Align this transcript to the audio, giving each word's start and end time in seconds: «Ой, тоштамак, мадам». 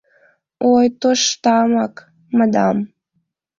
«Ой, 0.73 0.85
тоштамак, 1.01 1.93
мадам». 2.37 2.77